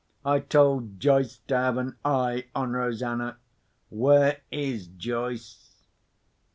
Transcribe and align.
I 0.25 0.39
told 0.39 0.99
Joyce 0.99 1.41
to 1.49 1.55
have 1.55 1.77
an 1.77 1.95
eye 2.03 2.47
on 2.55 2.71
Rosanna. 2.71 3.37
Where 3.91 4.41
is 4.49 4.87
Joyce?" 4.87 5.85